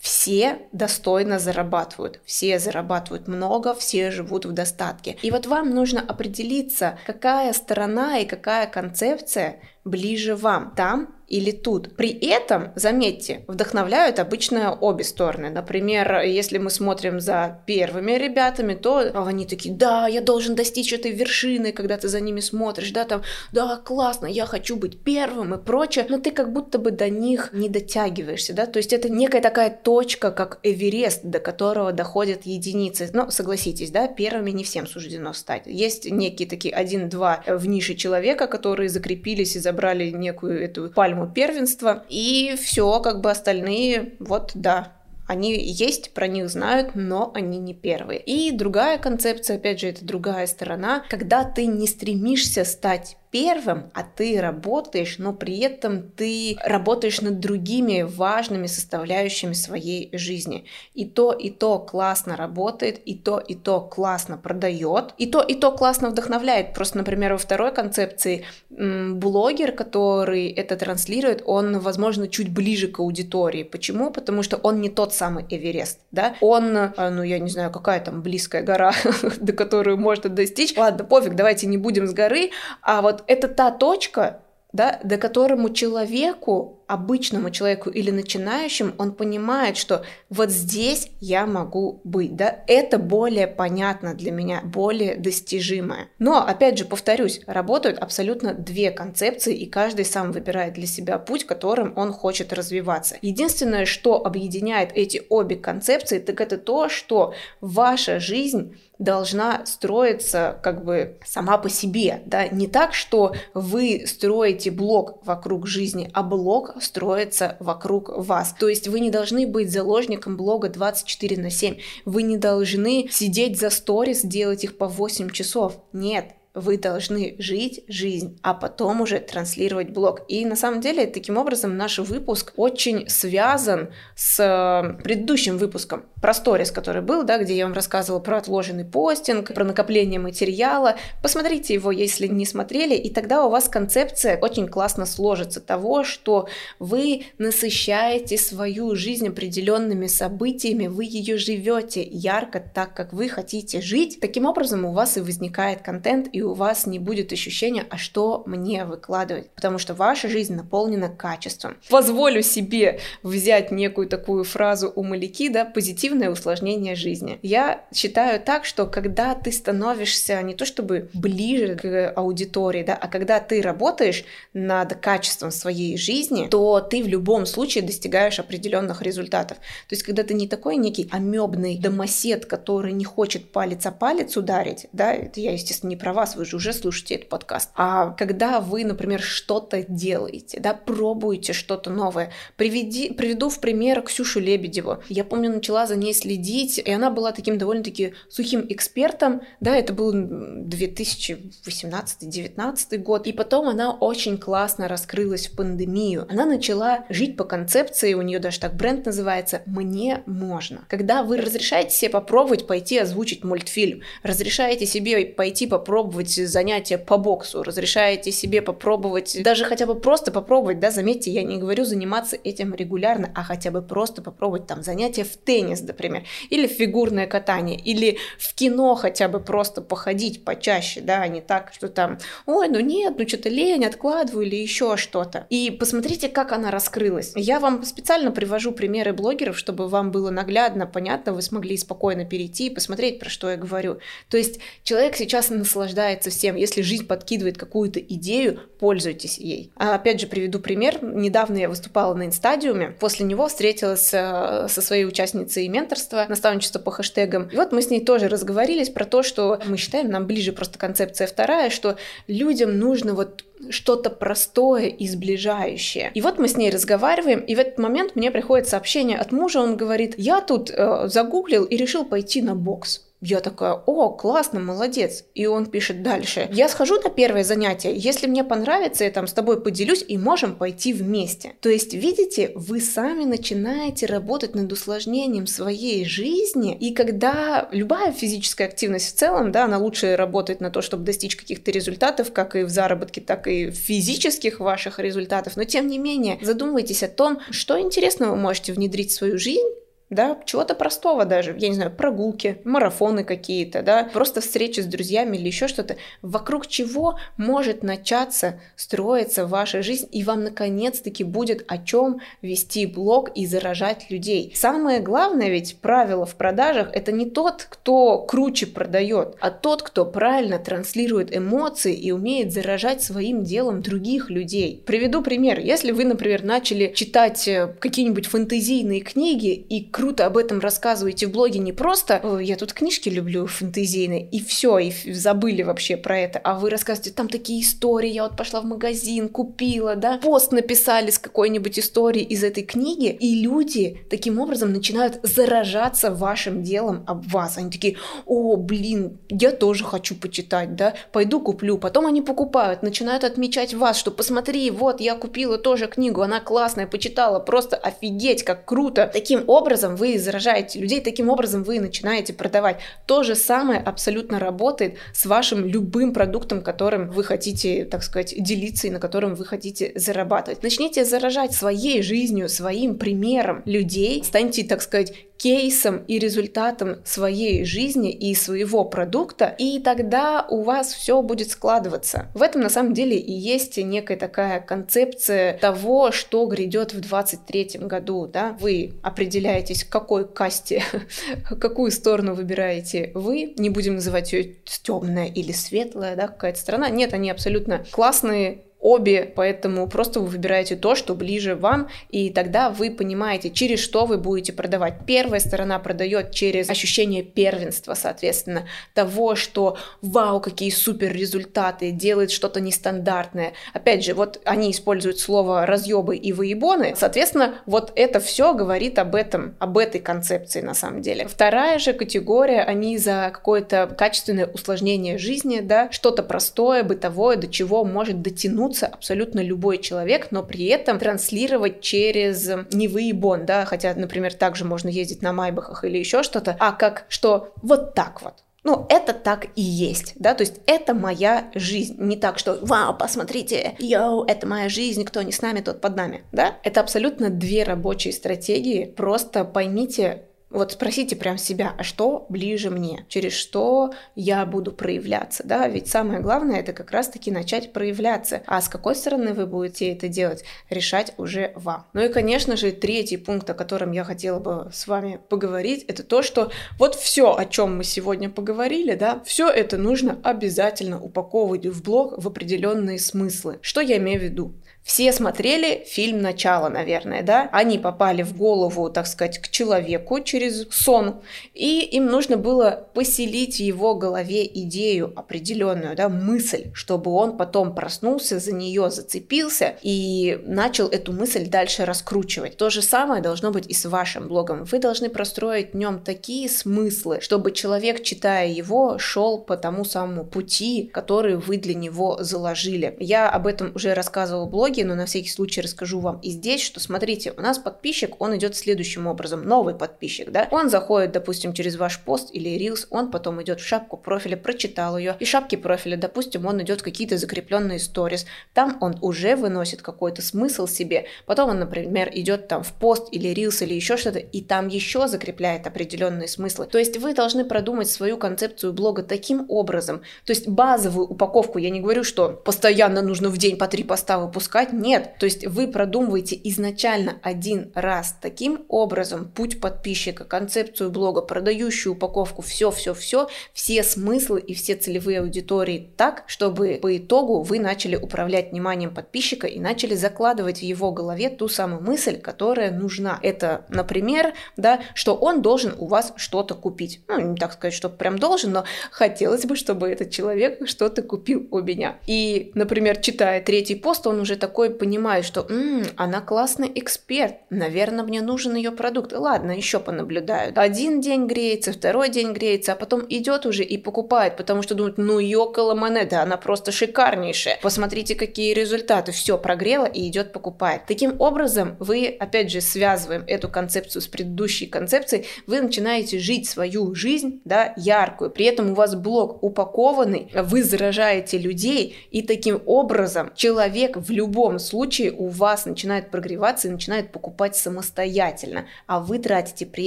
все 0.02 0.58
достойно 0.72 1.38
зарабатывают, 1.38 2.20
все 2.24 2.58
зарабатывают 2.58 3.28
много, 3.28 3.72
все 3.72 4.10
живут 4.10 4.44
в 4.44 4.52
достатке. 4.52 5.16
И 5.22 5.30
вот 5.30 5.46
вам 5.46 5.70
нужно 5.70 6.00
определиться, 6.00 6.98
какая 7.06 7.52
сторона 7.52 8.18
и 8.18 8.26
какая 8.26 8.66
концепция 8.66 9.60
ближе 9.84 10.36
вам, 10.36 10.74
там 10.76 11.14
или 11.32 11.50
тут. 11.50 11.96
При 11.96 12.10
этом, 12.10 12.72
заметьте, 12.76 13.44
вдохновляют 13.48 14.18
обычно 14.18 14.74
обе 14.78 15.02
стороны. 15.02 15.48
Например, 15.48 16.20
если 16.20 16.58
мы 16.58 16.68
смотрим 16.68 17.20
за 17.20 17.62
первыми 17.66 18.12
ребятами, 18.12 18.74
то 18.74 19.10
они 19.14 19.46
такие, 19.46 19.74
да, 19.74 20.06
я 20.08 20.20
должен 20.20 20.54
достичь 20.54 20.92
этой 20.92 21.10
вершины, 21.12 21.72
когда 21.72 21.96
ты 21.96 22.08
за 22.08 22.20
ними 22.20 22.40
смотришь, 22.40 22.90
да, 22.90 23.06
там, 23.06 23.22
да, 23.50 23.78
классно, 23.78 24.26
я 24.26 24.44
хочу 24.44 24.76
быть 24.76 25.02
первым 25.02 25.54
и 25.54 25.58
прочее, 25.58 26.04
но 26.06 26.18
ты 26.18 26.32
как 26.32 26.52
будто 26.52 26.78
бы 26.78 26.90
до 26.90 27.08
них 27.08 27.48
не 27.54 27.70
дотягиваешься, 27.70 28.52
да, 28.52 28.66
то 28.66 28.76
есть 28.76 28.92
это 28.92 29.08
некая 29.08 29.40
такая 29.40 29.70
точка, 29.70 30.32
как 30.32 30.58
Эверест, 30.62 31.24
до 31.24 31.38
которого 31.38 31.92
доходят 31.92 32.42
единицы. 32.44 33.08
Но 33.14 33.30
согласитесь, 33.30 33.90
да, 33.90 34.06
первыми 34.06 34.50
не 34.50 34.64
всем 34.64 34.86
суждено 34.86 35.32
стать. 35.32 35.62
Есть 35.64 36.10
некие 36.10 36.46
такие 36.46 36.74
один-два 36.74 37.42
в 37.46 37.66
нише 37.66 37.94
человека, 37.94 38.48
которые 38.48 38.90
закрепились 38.90 39.56
и 39.56 39.60
забрали 39.72 40.10
некую 40.10 40.62
эту 40.62 40.90
пальму 40.90 41.26
первенства, 41.26 42.04
и 42.08 42.54
все, 42.60 43.00
как 43.00 43.20
бы 43.20 43.30
остальные, 43.30 44.14
вот, 44.20 44.52
да, 44.54 44.92
они 45.26 45.56
есть, 45.56 46.12
про 46.12 46.26
них 46.26 46.50
знают, 46.50 46.94
но 46.94 47.30
они 47.34 47.58
не 47.58 47.74
первые. 47.74 48.20
И 48.20 48.50
другая 48.50 48.98
концепция, 48.98 49.56
опять 49.56 49.80
же, 49.80 49.88
это 49.88 50.04
другая 50.04 50.46
сторона, 50.46 51.04
когда 51.08 51.44
ты 51.44 51.66
не 51.66 51.86
стремишься 51.86 52.64
стать 52.64 53.16
первым, 53.32 53.90
а 53.94 54.02
ты 54.02 54.40
работаешь, 54.40 55.16
но 55.18 55.32
при 55.32 55.58
этом 55.60 56.02
ты 56.02 56.58
работаешь 56.62 57.22
над 57.22 57.40
другими 57.40 58.02
важными 58.02 58.66
составляющими 58.66 59.54
своей 59.54 60.10
жизни. 60.12 60.66
И 60.94 61.06
то, 61.06 61.32
и 61.32 61.48
то 61.48 61.78
классно 61.78 62.36
работает, 62.36 63.00
и 63.06 63.14
то, 63.14 63.38
и 63.38 63.54
то 63.54 63.80
классно 63.80 64.36
продает, 64.36 65.14
и 65.16 65.26
то, 65.26 65.40
и 65.40 65.54
то 65.54 65.72
классно 65.72 66.10
вдохновляет. 66.10 66.74
Просто, 66.74 66.98
например, 66.98 67.32
во 67.32 67.38
второй 67.38 67.72
концепции 67.72 68.44
блогер, 68.68 69.72
который 69.72 70.48
это 70.48 70.76
транслирует, 70.76 71.42
он, 71.46 71.78
возможно, 71.78 72.28
чуть 72.28 72.52
ближе 72.52 72.88
к 72.88 73.00
аудитории. 73.00 73.62
Почему? 73.62 74.10
Потому 74.10 74.42
что 74.42 74.58
он 74.58 74.82
не 74.82 74.90
тот 74.90 75.14
самый 75.14 75.46
Эверест, 75.48 76.00
да? 76.10 76.34
Он, 76.42 76.76
э, 76.76 77.10
ну, 77.10 77.22
я 77.22 77.38
не 77.38 77.48
знаю, 77.48 77.70
какая 77.70 78.00
там 78.00 78.20
близкая 78.20 78.62
гора, 78.62 78.92
до 79.40 79.54
которой 79.54 79.96
можно 79.96 80.28
достичь. 80.28 80.76
Ладно, 80.76 81.04
пофиг, 81.04 81.34
давайте 81.34 81.66
не 81.66 81.78
будем 81.78 82.06
с 82.06 82.12
горы, 82.12 82.50
а 82.82 83.00
вот 83.00 83.21
это 83.26 83.48
та 83.48 83.70
точка, 83.70 84.42
да, 84.72 85.00
до 85.04 85.18
которому 85.18 85.70
человеку, 85.70 86.80
обычному 86.86 87.50
человеку 87.50 87.90
или 87.90 88.10
начинающему, 88.10 88.92
он 88.98 89.12
понимает, 89.12 89.76
что 89.76 90.04
вот 90.30 90.50
здесь 90.50 91.10
я 91.20 91.46
могу 91.46 92.00
быть, 92.04 92.36
да, 92.36 92.62
это 92.66 92.98
более 92.98 93.46
понятно 93.46 94.14
для 94.14 94.30
меня, 94.30 94.60
более 94.62 95.16
достижимое. 95.16 96.08
Но, 96.18 96.38
опять 96.38 96.78
же, 96.78 96.84
повторюсь, 96.84 97.40
работают 97.46 97.98
абсолютно 97.98 98.54
две 98.54 98.90
концепции, 98.90 99.54
и 99.54 99.66
каждый 99.66 100.04
сам 100.04 100.32
выбирает 100.32 100.74
для 100.74 100.86
себя 100.86 101.18
путь, 101.18 101.44
которым 101.44 101.92
он 101.96 102.12
хочет 102.12 102.52
развиваться. 102.52 103.16
Единственное, 103.22 103.84
что 103.84 104.24
объединяет 104.24 104.90
эти 104.94 105.22
обе 105.28 105.56
концепции, 105.56 106.18
так 106.18 106.40
это 106.40 106.56
то, 106.56 106.88
что 106.88 107.34
ваша 107.60 108.20
жизнь 108.20 108.76
должна 109.02 109.64
строиться 109.66 110.58
как 110.62 110.84
бы 110.84 111.18
сама 111.24 111.58
по 111.58 111.68
себе, 111.68 112.22
да, 112.26 112.48
не 112.48 112.66
так, 112.66 112.94
что 112.94 113.34
вы 113.54 114.04
строите 114.06 114.70
блок 114.70 115.18
вокруг 115.24 115.66
жизни, 115.66 116.10
а 116.12 116.22
блок 116.22 116.74
строится 116.80 117.56
вокруг 117.60 118.10
вас. 118.16 118.54
То 118.58 118.68
есть 118.68 118.88
вы 118.88 119.00
не 119.00 119.10
должны 119.10 119.46
быть 119.46 119.70
заложником 119.70 120.36
блога 120.36 120.68
24 120.68 121.40
на 121.40 121.50
7, 121.50 121.76
вы 122.04 122.22
не 122.22 122.36
должны 122.36 123.08
сидеть 123.10 123.58
за 123.58 123.70
сторис, 123.70 124.22
делать 124.22 124.64
их 124.64 124.78
по 124.78 124.86
8 124.86 125.30
часов. 125.30 125.78
Нет, 125.92 126.34
вы 126.54 126.76
должны 126.76 127.34
жить 127.38 127.84
жизнь, 127.88 128.38
а 128.42 128.52
потом 128.52 129.00
уже 129.00 129.20
транслировать 129.20 129.90
блог. 129.90 130.22
И 130.28 130.44
на 130.44 130.54
самом 130.54 130.80
деле 130.80 131.06
таким 131.06 131.38
образом 131.38 131.76
наш 131.76 131.98
выпуск 131.98 132.52
очень 132.56 133.08
связан 133.08 133.90
с 134.14 134.38
э, 134.38 135.02
предыдущим 135.02 135.56
выпуском 135.56 136.04
про 136.20 136.34
сторис, 136.34 136.70
который 136.70 137.00
был, 137.00 137.24
да, 137.24 137.38
где 137.38 137.56
я 137.56 137.64
вам 137.64 137.72
рассказывала 137.72 138.20
про 138.20 138.38
отложенный 138.38 138.84
постинг, 138.84 139.54
про 139.54 139.64
накопление 139.64 140.20
материала. 140.20 140.96
Посмотрите 141.22 141.72
его, 141.72 141.90
если 141.90 142.26
не 142.26 142.44
смотрели, 142.44 142.94
и 142.94 143.08
тогда 143.08 143.46
у 143.46 143.50
вас 143.50 143.68
концепция 143.68 144.36
очень 144.36 144.68
классно 144.68 145.06
сложится 145.06 145.60
того, 145.60 146.04
что 146.04 146.48
вы 146.78 147.24
насыщаете 147.38 148.36
свою 148.36 148.94
жизнь 148.94 149.28
определенными 149.28 150.06
событиями, 150.06 150.86
вы 150.86 151.04
ее 151.04 151.38
живете 151.38 152.02
ярко 152.02 152.60
так, 152.60 152.94
как 152.94 153.14
вы 153.14 153.28
хотите 153.28 153.80
жить. 153.80 154.18
Таким 154.20 154.44
образом 154.44 154.84
у 154.84 154.92
вас 154.92 155.16
и 155.16 155.20
возникает 155.20 155.80
контент, 155.80 156.28
и 156.30 156.41
у 156.42 156.54
вас 156.54 156.86
не 156.86 156.98
будет 156.98 157.32
ощущения, 157.32 157.86
а 157.90 157.98
что 157.98 158.42
мне 158.46 158.84
выкладывать, 158.84 159.50
потому 159.50 159.78
что 159.78 159.94
ваша 159.94 160.28
жизнь 160.28 160.54
наполнена 160.54 161.08
качеством. 161.08 161.76
Позволю 161.88 162.42
себе 162.42 163.00
взять 163.22 163.70
некую 163.70 164.08
такую 164.08 164.44
фразу 164.44 164.92
у 164.94 165.02
Маляки, 165.02 165.48
да, 165.48 165.64
позитивное 165.64 166.30
усложнение 166.30 166.94
жизни. 166.94 167.38
Я 167.42 167.84
считаю 167.94 168.40
так, 168.40 168.64
что 168.64 168.86
когда 168.86 169.34
ты 169.34 169.52
становишься 169.52 170.40
не 170.42 170.54
то 170.54 170.64
чтобы 170.64 171.10
ближе 171.14 171.76
к 171.76 172.12
аудитории, 172.16 172.82
да, 172.82 172.94
а 172.94 173.08
когда 173.08 173.40
ты 173.40 173.62
работаешь 173.62 174.24
над 174.52 174.94
качеством 174.96 175.50
своей 175.50 175.96
жизни, 175.96 176.48
то 176.48 176.80
ты 176.80 177.02
в 177.02 177.08
любом 177.08 177.46
случае 177.46 177.84
достигаешь 177.84 178.38
определенных 178.38 179.02
результатов. 179.02 179.58
То 179.88 179.94
есть, 179.94 180.02
когда 180.02 180.22
ты 180.22 180.34
не 180.34 180.48
такой 180.48 180.76
некий 180.76 181.08
амебный 181.10 181.78
домосед, 181.78 182.46
который 182.46 182.92
не 182.92 183.04
хочет 183.04 183.50
палец 183.52 183.86
о 183.86 183.92
палец 183.92 184.36
ударить, 184.36 184.86
да, 184.92 185.14
это 185.14 185.40
я, 185.40 185.52
естественно, 185.52 185.90
не 185.90 185.96
про 185.96 186.12
вас, 186.12 186.31
вы 186.36 186.44
же 186.44 186.56
уже 186.56 186.72
слушаете 186.72 187.16
этот 187.16 187.28
подкаст. 187.28 187.70
А 187.74 188.10
когда 188.10 188.60
вы, 188.60 188.84
например, 188.84 189.20
что-то 189.20 189.84
делаете, 189.88 190.60
да, 190.60 190.74
пробуете 190.74 191.52
что-то 191.52 191.90
новое, 191.90 192.30
приведи, 192.56 193.12
приведу 193.12 193.48
в 193.48 193.58
пример 193.60 194.02
Ксюшу 194.02 194.40
Лебедеву. 194.40 194.98
Я 195.08 195.24
помню, 195.24 195.50
начала 195.50 195.86
за 195.86 195.96
ней 195.96 196.12
следить, 196.14 196.78
и 196.78 196.90
она 196.90 197.10
была 197.10 197.32
таким 197.32 197.58
довольно-таки 197.58 198.14
сухим 198.28 198.64
экспертом, 198.68 199.42
да, 199.60 199.76
это 199.76 199.92
был 199.92 200.14
2018-2019 200.14 202.98
год, 202.98 203.26
и 203.26 203.32
потом 203.32 203.68
она 203.68 203.92
очень 203.92 204.38
классно 204.38 204.86
раскрылась 204.88 205.48
в 205.48 205.56
пандемию. 205.56 206.26
Она 206.30 206.46
начала 206.46 207.04
жить 207.08 207.36
по 207.36 207.44
концепции, 207.44 208.14
у 208.14 208.22
нее 208.22 208.38
даже 208.38 208.60
так 208.60 208.76
бренд 208.76 209.06
называется 209.06 209.62
«Мне 209.66 210.22
можно». 210.26 210.84
Когда 210.88 211.22
вы 211.22 211.36
разрешаете 211.36 211.94
себе 211.94 212.10
попробовать 212.10 212.66
пойти 212.66 212.98
озвучить 212.98 213.44
мультфильм, 213.44 214.02
разрешаете 214.22 214.86
себе 214.86 215.26
пойти 215.26 215.66
попробовать 215.66 216.21
попробовать 216.22 216.52
занятия 216.52 216.98
по 216.98 217.18
боксу, 217.18 217.62
разрешаете 217.62 218.32
себе 218.32 218.62
попробовать, 218.62 219.42
даже 219.42 219.64
хотя 219.64 219.86
бы 219.86 219.94
просто 219.94 220.30
попробовать, 220.30 220.78
да, 220.78 220.90
заметьте, 220.90 221.30
я 221.30 221.42
не 221.42 221.58
говорю 221.58 221.84
заниматься 221.84 222.36
этим 222.36 222.74
регулярно, 222.74 223.30
а 223.34 223.42
хотя 223.42 223.70
бы 223.70 223.82
просто 223.82 224.22
попробовать 224.22 224.66
там 224.66 224.82
занятия 224.82 225.24
в 225.24 225.36
теннис, 225.36 225.82
например, 225.82 226.22
или 226.50 226.66
фигурное 226.66 227.26
катание, 227.26 227.78
или 227.78 228.18
в 228.38 228.54
кино 228.54 228.94
хотя 228.94 229.28
бы 229.28 229.40
просто 229.40 229.82
походить 229.82 230.44
почаще, 230.44 231.00
да, 231.00 231.22
а 231.22 231.28
не 231.28 231.40
так, 231.40 231.72
что 231.74 231.88
там, 231.88 232.18
ой, 232.46 232.68
ну 232.68 232.80
нет, 232.80 233.14
ну 233.18 233.26
что-то 233.26 233.48
лень, 233.48 233.84
откладываю 233.84 234.46
или 234.46 234.56
еще 234.56 234.96
что-то. 234.96 235.46
И 235.50 235.70
посмотрите, 235.70 236.28
как 236.28 236.52
она 236.52 236.70
раскрылась. 236.70 237.32
Я 237.34 237.58
вам 237.58 237.84
специально 237.84 238.30
привожу 238.30 238.72
примеры 238.72 239.12
блогеров, 239.12 239.58
чтобы 239.58 239.88
вам 239.88 240.10
было 240.10 240.30
наглядно, 240.30 240.86
понятно, 240.86 241.32
вы 241.32 241.42
смогли 241.42 241.76
спокойно 241.76 242.24
перейти 242.24 242.66
и 242.66 242.74
посмотреть, 242.74 243.18
про 243.18 243.28
что 243.28 243.50
я 243.50 243.56
говорю. 243.56 243.98
То 244.28 244.36
есть 244.36 244.60
человек 244.82 245.16
сейчас 245.16 245.50
наслаждается 245.50 246.11
всем. 246.30 246.56
Если 246.56 246.82
жизнь 246.82 247.06
подкидывает 247.06 247.58
какую-то 247.58 248.00
идею, 248.00 248.60
пользуйтесь 248.78 249.38
ей. 249.38 249.70
А 249.76 249.94
опять 249.94 250.20
же, 250.20 250.26
приведу 250.26 250.58
пример. 250.58 250.98
Недавно 251.02 251.56
я 251.56 251.68
выступала 251.68 252.14
на 252.14 252.26
инстадиуме. 252.26 252.94
После 252.98 253.26
него 253.26 253.48
встретилась 253.48 254.10
э, 254.12 254.66
со 254.68 254.82
своей 254.82 255.04
участницей 255.04 255.68
менторства, 255.68 256.26
наставничества 256.28 256.78
по 256.78 256.90
хэштегам. 256.90 257.48
И 257.48 257.56
вот 257.56 257.72
мы 257.72 257.82
с 257.82 257.90
ней 257.90 258.04
тоже 258.04 258.28
разговорились 258.28 258.90
про 258.90 259.04
то, 259.04 259.22
что 259.22 259.60
мы 259.66 259.76
считаем, 259.76 260.10
нам 260.10 260.26
ближе 260.26 260.52
просто 260.52 260.78
концепция 260.78 261.26
вторая, 261.26 261.70
что 261.70 261.96
людям 262.26 262.78
нужно 262.78 263.14
вот 263.14 263.44
что-то 263.70 264.10
простое 264.10 264.86
и 264.86 265.06
сближающее. 265.06 266.10
И 266.14 266.20
вот 266.20 266.38
мы 266.38 266.48
с 266.48 266.56
ней 266.56 266.70
разговариваем, 266.70 267.40
и 267.40 267.54
в 267.54 267.58
этот 267.58 267.78
момент 267.78 268.16
мне 268.16 268.30
приходит 268.30 268.68
сообщение 268.68 269.18
от 269.18 269.32
мужа, 269.32 269.60
он 269.60 269.76
говорит, 269.76 270.14
я 270.16 270.40
тут 270.40 270.70
э, 270.70 271.08
загуглил 271.08 271.64
и 271.64 271.76
решил 271.76 272.04
пойти 272.04 272.42
на 272.42 272.54
бокс. 272.54 273.02
Я 273.24 273.38
такая, 273.38 273.74
о, 273.74 274.10
классно, 274.10 274.58
молодец. 274.58 275.24
И 275.34 275.46
он 275.46 275.66
пишет 275.66 276.02
дальше. 276.02 276.48
Я 276.52 276.68
схожу 276.68 277.00
на 277.00 277.08
первое 277.08 277.44
занятие, 277.44 277.94
если 277.94 278.26
мне 278.26 278.42
понравится, 278.42 279.04
я 279.04 279.12
там 279.12 279.28
с 279.28 279.32
тобой 279.32 279.62
поделюсь 279.62 280.04
и 280.06 280.18
можем 280.18 280.56
пойти 280.56 280.92
вместе. 280.92 281.52
То 281.60 281.68
есть, 281.68 281.94
видите, 281.94 282.50
вы 282.56 282.80
сами 282.80 283.24
начинаете 283.24 284.06
работать 284.06 284.56
над 284.56 284.72
усложнением 284.72 285.46
своей 285.46 286.04
жизни, 286.04 286.76
и 286.76 286.92
когда 286.92 287.68
любая 287.70 288.10
физическая 288.10 288.66
активность 288.66 289.14
в 289.14 289.18
целом, 289.18 289.52
да, 289.52 289.66
она 289.66 289.78
лучше 289.78 290.16
работает 290.16 290.60
на 290.60 290.70
то, 290.70 290.82
чтобы 290.82 291.04
достичь 291.04 291.36
каких-то 291.36 291.70
результатов, 291.70 292.32
как 292.32 292.56
и 292.56 292.64
в 292.64 292.70
заработке, 292.70 293.20
так 293.20 293.46
и 293.46 293.66
в 293.66 293.74
физических 293.74 294.58
ваших 294.58 294.98
результатов, 294.98 295.56
но 295.56 295.62
тем 295.62 295.86
не 295.86 295.98
менее, 295.98 296.40
задумайтесь 296.42 297.04
о 297.04 297.08
том, 297.08 297.38
что 297.50 297.78
интересного 297.78 298.32
вы 298.32 298.38
можете 298.38 298.72
внедрить 298.72 299.12
в 299.12 299.14
свою 299.14 299.38
жизнь, 299.38 299.68
да, 300.12 300.38
чего-то 300.44 300.74
простого 300.74 301.24
даже, 301.24 301.56
я 301.58 301.68
не 301.68 301.74
знаю, 301.74 301.90
прогулки, 301.90 302.58
марафоны 302.64 303.24
какие-то, 303.24 303.82
да, 303.82 304.04
просто 304.04 304.40
встречи 304.40 304.80
с 304.80 304.86
друзьями 304.86 305.36
или 305.36 305.46
еще 305.46 305.68
что-то, 305.68 305.96
вокруг 306.20 306.66
чего 306.66 307.18
может 307.36 307.82
начаться 307.82 308.60
строиться 308.76 309.46
ваша 309.46 309.82
жизнь, 309.82 310.08
и 310.12 310.22
вам 310.22 310.44
наконец-таки 310.44 311.24
будет 311.24 311.64
о 311.66 311.78
чем 311.78 312.20
вести 312.42 312.86
блог 312.86 313.30
и 313.34 313.46
заражать 313.46 314.10
людей. 314.10 314.52
Самое 314.54 315.00
главное 315.00 315.48
ведь 315.48 315.78
правило 315.80 316.26
в 316.26 316.34
продажах 316.34 316.90
это 316.92 317.10
не 317.10 317.26
тот, 317.26 317.66
кто 317.68 318.18
круче 318.18 318.66
продает, 318.66 319.36
а 319.40 319.50
тот, 319.50 319.82
кто 319.82 320.04
правильно 320.04 320.58
транслирует 320.58 321.34
эмоции 321.34 321.94
и 321.94 322.12
умеет 322.12 322.52
заражать 322.52 323.02
своим 323.02 323.44
делом 323.44 323.80
других 323.80 324.28
людей. 324.28 324.82
Приведу 324.84 325.22
пример. 325.22 325.58
Если 325.58 325.92
вы, 325.92 326.04
например, 326.04 326.44
начали 326.44 326.92
читать 326.94 327.48
э, 327.48 327.74
какие-нибудь 327.78 328.26
фэнтезийные 328.26 329.00
книги 329.00 329.54
и 329.54 329.84
круто 330.02 330.26
об 330.26 330.36
этом 330.36 330.58
рассказываете 330.58 331.28
в 331.28 331.30
блоге 331.30 331.60
не 331.60 331.72
просто 331.72 332.20
я 332.40 332.56
тут 332.56 332.72
книжки 332.72 333.08
люблю 333.08 333.46
фэнтезийные, 333.46 334.28
и 334.28 334.42
все, 334.42 334.78
и 334.78 335.12
забыли 335.12 335.62
вообще 335.62 335.96
про 335.96 336.18
это, 336.18 336.40
а 336.40 336.58
вы 336.58 336.70
рассказываете, 336.70 337.14
там 337.14 337.28
такие 337.28 337.62
истории, 337.62 338.10
я 338.10 338.24
вот 338.24 338.36
пошла 338.36 338.62
в 338.62 338.64
магазин, 338.64 339.28
купила, 339.28 339.94
да, 339.94 340.18
пост 340.18 340.50
написали 340.50 341.12
с 341.12 341.20
какой-нибудь 341.20 341.78
историей 341.78 342.24
из 342.24 342.42
этой 342.42 342.64
книги, 342.64 343.10
и 343.10 343.44
люди 343.44 344.04
таким 344.10 344.40
образом 344.40 344.72
начинают 344.72 345.20
заражаться 345.22 346.10
вашим 346.10 346.64
делом 346.64 347.04
об 347.06 347.24
вас. 347.28 347.56
Они 347.56 347.70
такие, 347.70 347.96
о, 348.26 348.56
блин, 348.56 349.20
я 349.28 349.52
тоже 349.52 349.84
хочу 349.84 350.16
почитать, 350.16 350.74
да, 350.74 350.94
пойду 351.12 351.40
куплю. 351.40 351.78
Потом 351.78 352.06
они 352.06 352.22
покупают, 352.22 352.82
начинают 352.82 353.22
отмечать 353.22 353.72
вас, 353.72 353.96
что 353.96 354.10
посмотри, 354.10 354.68
вот, 354.72 355.00
я 355.00 355.14
купила 355.14 355.58
тоже 355.58 355.86
книгу, 355.86 356.22
она 356.22 356.40
классная, 356.40 356.88
почитала, 356.88 357.38
просто 357.38 357.76
офигеть, 357.76 358.42
как 358.42 358.64
круто. 358.64 359.08
Таким 359.12 359.44
образом 359.46 359.91
образом 359.92 359.96
вы 359.96 360.18
заражаете 360.18 360.78
людей, 360.80 361.00
таким 361.00 361.28
образом 361.28 361.62
вы 361.62 361.80
начинаете 361.80 362.32
продавать. 362.32 362.78
То 363.06 363.22
же 363.22 363.34
самое 363.34 363.80
абсолютно 363.80 364.38
работает 364.38 364.96
с 365.14 365.26
вашим 365.26 365.66
любым 365.66 366.12
продуктом, 366.12 366.62
которым 366.62 367.10
вы 367.10 367.24
хотите, 367.24 367.84
так 367.84 368.02
сказать, 368.02 368.34
делиться 368.36 368.86
и 368.88 368.90
на 368.90 368.98
котором 368.98 369.34
вы 369.34 369.44
хотите 369.44 369.92
зарабатывать. 369.94 370.62
Начните 370.62 371.04
заражать 371.04 371.54
своей 371.54 372.02
жизнью, 372.02 372.48
своим 372.48 372.96
примером 372.96 373.62
людей, 373.66 374.22
станьте, 374.24 374.64
так 374.64 374.82
сказать, 374.82 375.12
кейсом 375.42 376.04
и 376.06 376.20
результатом 376.20 376.98
своей 377.04 377.64
жизни 377.64 378.12
и 378.12 378.32
своего 378.36 378.84
продукта, 378.84 379.52
и 379.58 379.80
тогда 379.80 380.46
у 380.48 380.62
вас 380.62 380.94
все 380.94 381.20
будет 381.20 381.50
складываться. 381.50 382.28
В 382.32 382.42
этом 382.42 382.60
на 382.60 382.70
самом 382.70 382.94
деле 382.94 383.16
и 383.16 383.32
есть 383.32 383.76
некая 383.76 384.16
такая 384.16 384.60
концепция 384.60 385.58
того, 385.58 386.12
что 386.12 386.46
грядет 386.46 386.92
в 386.92 387.00
2023 387.00 387.80
году. 387.88 388.28
Да? 388.28 388.56
Вы 388.60 388.92
определяетесь, 389.02 389.82
к 389.82 389.88
какой 389.90 390.28
касте, 390.28 390.84
какую 391.60 391.90
сторону 391.90 392.34
выбираете 392.34 393.10
вы. 393.14 393.54
Не 393.56 393.70
будем 393.70 393.96
называть 393.96 394.32
ее 394.32 394.54
темная 394.64 395.26
или 395.26 395.50
светлая, 395.50 396.14
да, 396.14 396.28
какая-то 396.28 396.60
страна. 396.60 396.88
Нет, 396.88 397.14
они 397.14 397.30
абсолютно 397.30 397.84
классные, 397.90 398.62
обе, 398.82 399.32
поэтому 399.34 399.88
просто 399.88 400.20
вы 400.20 400.26
выбираете 400.26 400.76
то, 400.76 400.94
что 400.94 401.14
ближе 401.14 401.54
вам, 401.54 401.88
и 402.10 402.30
тогда 402.30 402.68
вы 402.68 402.90
понимаете, 402.90 403.50
через 403.50 403.78
что 403.78 404.04
вы 404.04 404.18
будете 404.18 404.52
продавать. 404.52 404.94
Первая 405.06 405.40
сторона 405.40 405.78
продает 405.78 406.32
через 406.32 406.68
ощущение 406.68 407.22
первенства, 407.22 407.94
соответственно, 407.94 408.66
того, 408.92 409.36
что 409.36 409.78
вау, 410.02 410.40
какие 410.40 410.70
супер 410.70 411.12
результаты, 411.12 411.92
делает 411.92 412.32
что-то 412.32 412.60
нестандартное. 412.60 413.52
Опять 413.72 414.04
же, 414.04 414.14
вот 414.14 414.40
они 414.44 414.72
используют 414.72 415.20
слово 415.20 415.64
разъебы 415.64 416.16
и 416.16 416.32
выебоны, 416.32 416.94
соответственно, 416.96 417.54
вот 417.66 417.92
это 417.94 418.18
все 418.18 418.52
говорит 418.52 418.98
об 418.98 419.14
этом, 419.14 419.54
об 419.60 419.78
этой 419.78 420.00
концепции 420.00 420.60
на 420.60 420.74
самом 420.74 421.02
деле. 421.02 421.28
Вторая 421.28 421.78
же 421.78 421.92
категория, 421.92 422.62
они 422.62 422.98
за 422.98 423.30
какое-то 423.32 423.94
качественное 423.96 424.46
усложнение 424.46 425.18
жизни, 425.18 425.60
да, 425.60 425.90
что-то 425.92 426.24
простое, 426.24 426.82
бытовое, 426.82 427.36
до 427.36 427.46
чего 427.46 427.84
может 427.84 428.22
дотянуться 428.22 428.71
коснуться 428.72 428.86
абсолютно 428.86 429.40
любой 429.40 429.78
человек, 429.78 430.28
но 430.30 430.42
при 430.42 430.66
этом 430.66 430.98
транслировать 430.98 431.80
через 431.80 432.48
Невы 432.72 433.04
и 433.04 433.12
Бон, 433.12 433.46
да, 433.46 433.64
хотя, 433.64 433.94
например, 433.94 434.34
также 434.34 434.64
можно 434.64 434.88
ездить 434.88 435.22
на 435.22 435.32
Майбахах 435.32 435.84
или 435.84 435.98
еще 435.98 436.22
что-то, 436.22 436.56
а 436.58 436.72
как 436.72 437.04
что 437.08 437.52
вот 437.62 437.94
так 437.94 438.22
вот. 438.22 438.34
Ну, 438.64 438.86
это 438.88 439.12
так 439.12 439.46
и 439.56 439.62
есть, 439.62 440.14
да, 440.16 440.34
то 440.34 440.42
есть 440.42 440.60
это 440.66 440.94
моя 440.94 441.50
жизнь, 441.54 441.96
не 441.98 442.16
так, 442.16 442.38
что 442.38 442.58
«Вау, 442.62 442.96
посмотрите, 442.96 443.74
йоу, 443.80 444.24
это 444.24 444.46
моя 444.46 444.68
жизнь, 444.68 445.04
кто 445.04 445.22
не 445.22 445.32
с 445.32 445.42
нами, 445.42 445.60
тот 445.60 445.80
под 445.80 445.96
нами», 445.96 446.22
да? 446.30 446.58
Это 446.62 446.80
абсолютно 446.80 447.28
две 447.28 447.64
рабочие 447.64 448.12
стратегии, 448.12 448.84
просто 448.84 449.44
поймите, 449.44 450.22
вот 450.52 450.72
спросите 450.72 451.16
прям 451.16 451.38
себя, 451.38 451.74
а 451.78 451.82
что 451.82 452.26
ближе 452.28 452.70
мне? 452.70 453.04
Через 453.08 453.32
что 453.32 453.92
я 454.14 454.44
буду 454.46 454.72
проявляться? 454.72 455.42
Да, 455.46 455.66
ведь 455.66 455.88
самое 455.88 456.20
главное 456.20 456.60
это 456.60 456.72
как 456.72 456.90
раз-таки 456.90 457.30
начать 457.30 457.72
проявляться. 457.72 458.42
А 458.46 458.60
с 458.60 458.68
какой 458.68 458.94
стороны 458.94 459.32
вы 459.32 459.46
будете 459.46 459.90
это 459.92 460.08
делать, 460.08 460.44
решать 460.70 461.14
уже 461.16 461.52
вам. 461.54 461.86
Ну 461.92 462.02
и, 462.02 462.08
конечно 462.08 462.56
же, 462.56 462.72
третий 462.72 463.16
пункт, 463.16 463.48
о 463.50 463.54
котором 463.54 463.92
я 463.92 464.04
хотела 464.04 464.38
бы 464.38 464.70
с 464.72 464.86
вами 464.86 465.18
поговорить, 465.28 465.84
это 465.88 466.02
то, 466.02 466.22
что 466.22 466.50
вот 466.78 466.94
все, 466.94 467.34
о 467.34 467.46
чем 467.46 467.78
мы 467.78 467.84
сегодня 467.84 468.28
поговорили, 468.28 468.94
да, 468.94 469.22
все 469.24 469.48
это 469.48 469.78
нужно 469.78 470.18
обязательно 470.22 471.00
упаковывать 471.00 471.66
в 471.66 471.82
блог 471.82 472.22
в 472.22 472.26
определенные 472.26 472.98
смыслы. 472.98 473.58
Что 473.62 473.80
я 473.80 473.96
имею 473.96 474.20
в 474.20 474.22
виду? 474.22 474.54
Все 474.84 475.12
смотрели 475.12 475.84
фильм 475.86 476.20
«Начало», 476.20 476.68
наверное, 476.68 477.22
да? 477.22 477.48
Они 477.52 477.78
попали 477.78 478.22
в 478.22 478.36
голову, 478.36 478.90
так 478.90 479.06
сказать, 479.06 479.38
к 479.38 479.48
человеку 479.48 480.20
через 480.20 480.66
сон, 480.70 481.20
и 481.54 481.80
им 481.80 482.06
нужно 482.06 482.36
было 482.36 482.88
поселить 482.92 483.56
в 483.56 483.60
его 483.60 483.94
голове 483.94 484.44
идею 484.44 485.12
определенную, 485.14 485.94
да, 485.94 486.08
мысль, 486.08 486.72
чтобы 486.74 487.12
он 487.12 487.36
потом 487.36 487.74
проснулся, 487.76 488.40
за 488.40 488.52
нее 488.52 488.90
зацепился 488.90 489.76
и 489.82 490.40
начал 490.44 490.88
эту 490.88 491.12
мысль 491.12 491.46
дальше 491.46 491.84
раскручивать. 491.84 492.56
То 492.56 492.68
же 492.68 492.82
самое 492.82 493.22
должно 493.22 493.52
быть 493.52 493.68
и 493.68 493.74
с 493.74 493.84
вашим 493.84 494.26
блогом. 494.26 494.64
Вы 494.64 494.80
должны 494.80 495.08
простроить 495.08 495.74
в 495.74 495.76
нем 495.76 496.00
такие 496.00 496.48
смыслы, 496.48 497.20
чтобы 497.20 497.52
человек, 497.52 498.02
читая 498.02 498.48
его, 498.48 498.98
шел 498.98 499.38
по 499.38 499.56
тому 499.56 499.84
самому 499.84 500.24
пути, 500.24 500.90
который 500.92 501.36
вы 501.36 501.56
для 501.56 501.74
него 501.74 502.18
заложили. 502.20 502.96
Я 502.98 503.30
об 503.30 503.46
этом 503.46 503.70
уже 503.76 503.94
рассказывала 503.94 504.46
в 504.46 504.50
блоге, 504.50 504.71
блоге, 504.72 504.84
но 504.86 504.94
на 504.94 505.06
всякий 505.06 505.28
случай 505.28 505.60
расскажу 505.60 506.00
вам 506.00 506.18
и 506.22 506.30
здесь, 506.30 506.62
что 506.62 506.80
смотрите, 506.80 507.34
у 507.36 507.40
нас 507.42 507.58
подписчик, 507.58 508.20
он 508.20 508.36
идет 508.36 508.56
следующим 508.56 509.06
образом, 509.06 509.44
новый 509.44 509.74
подписчик, 509.74 510.30
да, 510.30 510.48
он 510.50 510.70
заходит, 510.70 511.12
допустим, 511.12 511.52
через 511.52 511.76
ваш 511.76 512.00
пост 512.00 512.30
или 512.32 512.50
Reels, 512.58 512.86
он 512.90 513.10
потом 513.10 513.42
идет 513.42 513.60
в 513.60 513.66
шапку 513.66 513.98
профиля, 513.98 514.36
прочитал 514.36 514.96
ее, 514.96 515.16
и 515.20 515.24
шапки 515.24 515.56
профиля, 515.56 515.96
допустим, 515.96 516.46
он 516.46 516.62
идет 516.62 516.80
в 516.80 516.84
какие-то 516.84 517.18
закрепленные 517.18 517.78
сторис, 517.78 518.24
там 518.54 518.78
он 518.80 518.96
уже 519.02 519.36
выносит 519.36 519.82
какой-то 519.82 520.22
смысл 520.22 520.66
себе, 520.66 521.06
потом 521.26 521.50
он, 521.50 521.58
например, 521.58 522.10
идет 522.14 522.48
там 522.48 522.62
в 522.62 522.72
пост 522.72 523.08
или 523.12 523.30
Reels 523.30 523.62
или 523.64 523.74
еще 523.74 523.96
что-то, 523.98 524.20
и 524.20 524.40
там 524.40 524.68
еще 524.68 525.06
закрепляет 525.06 525.66
определенные 525.66 526.28
смыслы. 526.28 526.66
То 526.66 526.78
есть 526.78 526.96
вы 526.96 527.12
должны 527.14 527.44
продумать 527.44 527.90
свою 527.90 528.16
концепцию 528.16 528.72
блога 528.72 529.02
таким 529.02 529.44
образом, 529.48 530.00
то 530.24 530.32
есть 530.32 530.48
базовую 530.48 531.06
упаковку, 531.08 531.58
я 531.58 531.68
не 531.70 531.80
говорю, 531.80 532.04
что 532.04 532.30
постоянно 532.30 533.02
нужно 533.02 533.28
в 533.28 533.36
день 533.36 533.56
по 533.56 533.66
три 533.68 533.84
поста 533.84 534.18
выпускать, 534.18 534.61
нет, 534.70 535.16
то 535.18 535.24
есть 535.24 535.46
вы 535.46 535.66
продумываете 535.66 536.38
изначально 536.44 537.18
один 537.22 537.72
раз 537.74 538.14
таким 538.20 538.64
образом 538.68 539.28
путь 539.28 539.60
подписчика, 539.60 540.24
концепцию 540.24 540.90
блога, 540.90 541.22
продающую 541.22 541.94
упаковку, 541.94 542.42
все-все-все, 542.42 543.28
все 543.52 543.82
смыслы 543.82 544.40
и 544.40 544.54
все 544.54 544.76
целевые 544.76 545.20
аудитории 545.20 545.92
так, 545.96 546.24
чтобы 546.26 546.78
по 546.82 546.96
итогу 546.96 547.42
вы 547.42 547.58
начали 547.58 547.96
управлять 547.96 548.52
вниманием 548.52 548.94
подписчика 548.94 549.46
и 549.46 549.58
начали 549.58 549.94
закладывать 549.94 550.58
в 550.58 550.62
его 550.62 550.92
голове 550.92 551.30
ту 551.30 551.48
самую 551.48 551.82
мысль, 551.82 552.18
которая 552.18 552.70
нужна. 552.70 553.18
Это, 553.22 553.64
например, 553.68 554.34
да, 554.56 554.80
что 554.94 555.14
он 555.14 555.42
должен 555.42 555.74
у 555.78 555.86
вас 555.86 556.12
что-то 556.16 556.54
купить. 556.54 557.00
Ну, 557.08 557.20
не 557.20 557.36
так 557.36 557.52
сказать, 557.54 557.74
что 557.74 557.88
прям 557.88 558.18
должен, 558.18 558.52
но 558.52 558.64
хотелось 558.90 559.44
бы, 559.44 559.56
чтобы 559.56 559.88
этот 559.88 560.10
человек 560.10 560.68
что-то 560.68 561.02
купил 561.02 561.46
у 561.50 561.60
меня. 561.60 561.96
И, 562.06 562.50
например, 562.54 562.98
читая 563.00 563.42
третий 563.42 563.74
пост, 563.74 564.06
он 564.06 564.20
уже 564.20 564.36
такой 564.52 564.68
понимает, 564.68 565.24
что 565.24 565.46
«М, 565.48 565.82
она 565.96 566.20
классный 566.20 566.70
эксперт, 566.74 567.36
наверное, 567.48 568.04
мне 568.04 568.20
нужен 568.20 568.54
ее 568.54 568.70
продукт. 568.70 569.14
Ладно, 569.14 569.52
еще 569.52 569.80
понаблюдаю. 569.80 570.52
Один 570.56 571.00
день 571.00 571.26
греется, 571.26 571.72
второй 571.72 572.10
день 572.10 572.34
греется, 572.34 572.74
а 572.74 572.76
потом 572.76 573.02
идет 573.08 573.46
уже 573.46 573.64
и 573.64 573.78
покупает, 573.78 574.36
потому 574.36 574.60
что 574.60 574.74
думает, 574.74 574.98
ну 574.98 575.18
ёкала 575.18 575.74
монета, 575.74 576.20
она 576.20 576.36
просто 576.36 576.70
шикарнейшая. 576.70 577.60
Посмотрите, 577.62 578.14
какие 578.14 578.52
результаты. 578.52 579.12
Все, 579.12 579.38
прогрела 579.38 579.86
и 579.86 580.06
идет 580.06 580.34
покупает. 580.34 580.82
Таким 580.86 581.18
образом, 581.18 581.76
вы, 581.78 582.14
опять 582.20 582.50
же, 582.50 582.60
связываем 582.60 583.24
эту 583.26 583.48
концепцию 583.48 584.02
с 584.02 584.06
предыдущей 584.06 584.66
концепцией, 584.66 585.24
вы 585.46 585.62
начинаете 585.62 586.18
жить 586.18 586.46
свою 586.46 586.94
жизнь, 586.94 587.40
да, 587.46 587.72
яркую. 587.78 588.30
При 588.30 588.44
этом 588.44 588.72
у 588.72 588.74
вас 588.74 588.94
блог 588.96 589.42
упакованный, 589.42 590.30
вы 590.34 590.62
заражаете 590.62 591.38
людей, 591.38 591.96
и 592.10 592.20
таким 592.20 592.60
образом 592.66 593.30
человек 593.34 593.96
в 593.96 594.10
любом 594.10 594.41
случае 594.58 595.12
у 595.12 595.28
вас 595.28 595.66
начинает 595.66 596.10
прогреваться 596.10 596.68
и 596.68 596.70
начинает 596.70 597.12
покупать 597.12 597.56
самостоятельно, 597.56 598.66
а 598.86 599.00
вы 599.00 599.18
тратите 599.18 599.66
при 599.66 599.86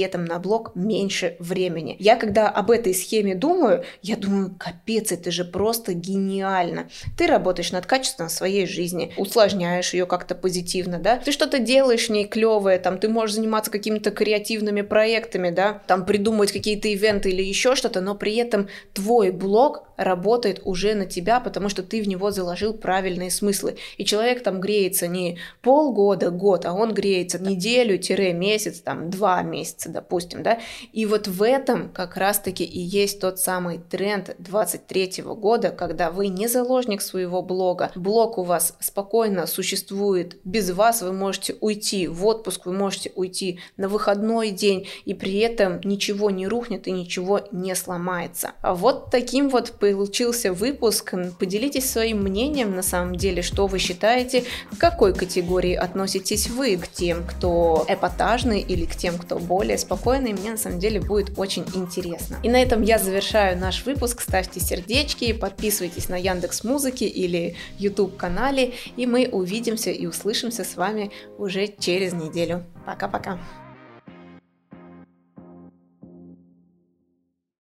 этом 0.00 0.24
на 0.24 0.38
блог 0.38 0.74
меньше 0.74 1.36
времени. 1.38 1.96
Я 1.98 2.16
когда 2.16 2.48
об 2.48 2.70
этой 2.70 2.94
схеме 2.94 3.34
думаю, 3.34 3.84
я 4.02 4.16
думаю, 4.16 4.54
капец, 4.58 5.12
это 5.12 5.30
же 5.30 5.44
просто 5.44 5.94
гениально. 5.94 6.88
Ты 7.16 7.26
работаешь 7.26 7.72
над 7.72 7.86
качеством 7.86 8.28
своей 8.28 8.66
жизни, 8.66 9.12
усложняешь 9.16 9.94
ее 9.94 10.06
как-то 10.06 10.34
позитивно, 10.34 10.98
да, 10.98 11.16
ты 11.16 11.32
что-то 11.32 11.58
делаешь 11.58 12.06
в 12.06 12.10
ней 12.10 12.26
клевое, 12.26 12.78
там, 12.78 12.98
ты 12.98 13.08
можешь 13.08 13.36
заниматься 13.36 13.70
какими-то 13.70 14.10
креативными 14.10 14.82
проектами, 14.82 15.50
да, 15.50 15.82
там, 15.86 16.04
придумывать 16.06 16.52
какие-то 16.52 16.88
ивенты 16.88 17.30
или 17.30 17.42
еще 17.42 17.74
что-то, 17.76 18.00
но 18.00 18.14
при 18.14 18.36
этом 18.36 18.68
твой 18.94 19.30
блог 19.30 19.85
работает 19.96 20.60
уже 20.64 20.94
на 20.94 21.06
тебя, 21.06 21.40
потому 21.40 21.68
что 21.68 21.82
ты 21.82 22.02
в 22.02 22.08
него 22.08 22.30
заложил 22.30 22.74
правильные 22.74 23.30
смыслы. 23.30 23.76
И 23.96 24.04
человек 24.04 24.42
там 24.42 24.60
греется 24.60 25.06
не 25.06 25.38
полгода, 25.62 26.30
год, 26.30 26.66
а 26.66 26.72
он 26.72 26.92
греется 26.92 27.38
неделю-месяц, 27.38 28.80
там, 28.80 29.10
два 29.10 29.42
месяца, 29.42 29.88
допустим, 29.88 30.42
да. 30.42 30.58
И 30.92 31.06
вот 31.06 31.28
в 31.28 31.42
этом 31.42 31.90
как 31.90 32.16
раз-таки 32.16 32.64
и 32.64 32.80
есть 32.80 33.20
тот 33.20 33.38
самый 33.38 33.78
тренд 33.78 34.34
23 34.38 35.22
года, 35.22 35.70
когда 35.70 36.10
вы 36.10 36.28
не 36.28 36.48
заложник 36.48 37.02
своего 37.02 37.42
блога, 37.42 37.90
блог 37.94 38.38
у 38.38 38.42
вас 38.42 38.76
спокойно 38.80 39.46
существует 39.46 40.36
без 40.44 40.70
вас, 40.70 41.02
вы 41.02 41.12
можете 41.12 41.56
уйти 41.60 42.08
в 42.08 42.26
отпуск, 42.26 42.66
вы 42.66 42.72
можете 42.72 43.12
уйти 43.14 43.60
на 43.76 43.88
выходной 43.88 44.50
день, 44.50 44.88
и 45.04 45.14
при 45.14 45.38
этом 45.38 45.80
ничего 45.84 46.30
не 46.30 46.46
рухнет 46.46 46.86
и 46.86 46.92
ничего 46.92 47.40
не 47.52 47.74
сломается. 47.74 48.52
А 48.62 48.74
вот 48.74 49.10
таким 49.10 49.48
вот 49.48 49.72
получился 49.94 50.52
выпуск. 50.52 51.14
Поделитесь 51.38 51.90
своим 51.90 52.22
мнением 52.22 52.74
на 52.74 52.82
самом 52.82 53.16
деле, 53.16 53.42
что 53.42 53.66
вы 53.66 53.78
считаете, 53.78 54.44
к 54.74 54.78
какой 54.78 55.14
категории 55.14 55.74
относитесь 55.74 56.48
вы, 56.48 56.76
к 56.76 56.88
тем, 56.88 57.24
кто 57.24 57.84
эпатажный 57.88 58.60
или 58.60 58.86
к 58.86 58.96
тем, 58.96 59.18
кто 59.18 59.38
более 59.38 59.78
спокойный. 59.78 60.32
Мне 60.32 60.52
на 60.52 60.56
самом 60.56 60.78
деле 60.78 61.00
будет 61.00 61.38
очень 61.38 61.64
интересно. 61.74 62.38
И 62.42 62.48
на 62.48 62.62
этом 62.62 62.82
я 62.82 62.98
завершаю 62.98 63.58
наш 63.58 63.84
выпуск. 63.84 64.20
Ставьте 64.20 64.60
сердечки, 64.60 65.32
подписывайтесь 65.32 66.08
на 66.08 66.16
Яндекс 66.16 66.64
Музыки 66.64 67.04
или 67.04 67.56
YouTube 67.78 68.16
канале, 68.16 68.72
и 68.96 69.06
мы 69.06 69.28
увидимся 69.30 69.90
и 69.90 70.06
услышимся 70.06 70.64
с 70.64 70.76
вами 70.76 71.10
уже 71.38 71.66
через 71.66 72.12
неделю. 72.12 72.64
Пока-пока. 72.84 73.38